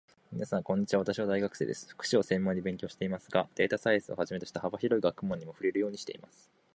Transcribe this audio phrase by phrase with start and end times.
[0.31, 1.01] みなさん、こんにちは。
[1.01, 1.85] 私は大学生です。
[1.89, 6.49] 福祉を専門に勉強していますが、データサイエンスをはじめとした幅広い学問にも触れるようにしています。